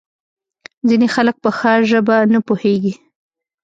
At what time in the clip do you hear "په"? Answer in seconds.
1.43-1.49